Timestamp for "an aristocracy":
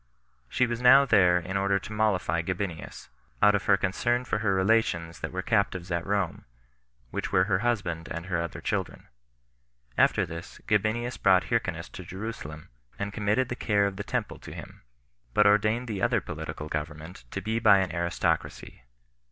17.77-18.81